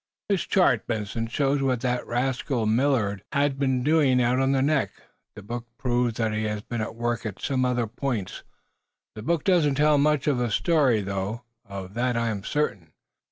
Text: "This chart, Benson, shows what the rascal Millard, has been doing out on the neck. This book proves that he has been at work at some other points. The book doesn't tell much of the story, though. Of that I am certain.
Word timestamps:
"This 0.29 0.41
chart, 0.47 0.87
Benson, 0.87 1.27
shows 1.27 1.61
what 1.61 1.81
the 1.81 2.01
rascal 2.03 2.65
Millard, 2.65 3.21
has 3.31 3.53
been 3.53 3.83
doing 3.83 4.19
out 4.19 4.39
on 4.39 4.51
the 4.51 4.63
neck. 4.63 4.89
This 5.35 5.45
book 5.45 5.67
proves 5.77 6.15
that 6.15 6.33
he 6.33 6.45
has 6.45 6.63
been 6.63 6.81
at 6.81 6.95
work 6.95 7.23
at 7.23 7.39
some 7.39 7.63
other 7.65 7.85
points. 7.85 8.41
The 9.13 9.21
book 9.21 9.43
doesn't 9.43 9.75
tell 9.75 9.99
much 9.99 10.25
of 10.25 10.39
the 10.39 10.49
story, 10.49 11.01
though. 11.01 11.43
Of 11.69 11.93
that 11.93 12.17
I 12.17 12.29
am 12.29 12.43
certain. 12.43 12.93